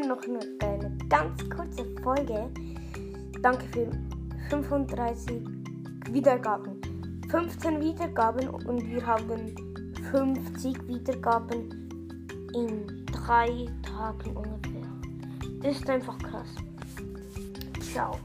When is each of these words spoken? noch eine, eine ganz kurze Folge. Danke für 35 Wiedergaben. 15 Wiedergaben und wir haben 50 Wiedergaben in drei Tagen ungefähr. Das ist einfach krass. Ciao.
noch 0.00 0.22
eine, 0.22 0.40
eine 0.60 0.96
ganz 1.08 1.48
kurze 1.50 1.84
Folge. 2.02 2.50
Danke 3.42 3.64
für 3.72 3.90
35 4.50 5.42
Wiedergaben. 6.10 6.80
15 7.30 7.80
Wiedergaben 7.80 8.48
und 8.48 8.86
wir 8.86 9.04
haben 9.04 9.54
50 10.10 10.86
Wiedergaben 10.86 11.70
in 12.54 13.04
drei 13.06 13.66
Tagen 13.82 14.36
ungefähr. 14.36 14.88
Das 15.62 15.76
ist 15.76 15.90
einfach 15.90 16.18
krass. 16.18 16.54
Ciao. 17.92 18.18